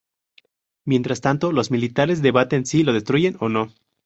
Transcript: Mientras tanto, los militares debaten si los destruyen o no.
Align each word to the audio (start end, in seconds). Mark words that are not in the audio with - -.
Mientras 0.83 1.21
tanto, 1.21 1.51
los 1.51 1.69
militares 1.69 2.23
debaten 2.23 2.65
si 2.65 2.81
los 2.81 2.95
destruyen 2.95 3.37
o 3.39 3.49
no. 3.49 3.71